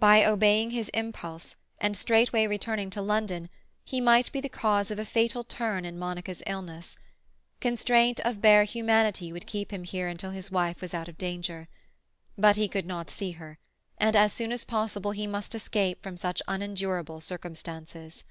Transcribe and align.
By 0.00 0.24
obeying 0.24 0.70
his 0.70 0.88
impulse, 0.94 1.56
and 1.78 1.94
straightway 1.94 2.46
returning 2.46 2.88
to 2.88 3.02
London, 3.02 3.50
he 3.84 4.00
might 4.00 4.32
be 4.32 4.40
the 4.40 4.48
cause 4.48 4.90
of 4.90 4.98
a 4.98 5.04
fatal 5.04 5.44
turn 5.44 5.84
in 5.84 5.98
Monica's 5.98 6.42
illness. 6.46 6.96
Constraint 7.60 8.18
of 8.20 8.40
bare 8.40 8.64
humanity 8.64 9.30
would 9.30 9.46
keep 9.46 9.70
him 9.70 9.84
here 9.84 10.08
until 10.08 10.30
his 10.30 10.50
wife 10.50 10.80
was 10.80 10.94
out 10.94 11.06
of 11.08 11.18
danger. 11.18 11.68
But 12.38 12.56
he 12.56 12.66
could 12.66 12.86
not 12.86 13.10
see 13.10 13.32
her, 13.32 13.58
and 13.98 14.16
as 14.16 14.32
soon 14.32 14.52
as 14.52 14.64
possible 14.64 15.10
he 15.10 15.26
must 15.26 15.54
escape 15.54 16.02
from 16.02 16.16
such 16.16 16.40
unendurable 16.48 17.20
circumstances. 17.20 18.24